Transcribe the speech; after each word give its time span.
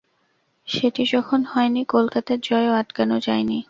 সেটি 0.67 1.03
যখন 1.13 1.39
হয়নি, 1.45 1.81
কলকাতার 1.85 2.39
জয়ও 2.41 2.73
আটকানো 2.73 3.17
যায়নি। 3.19 3.59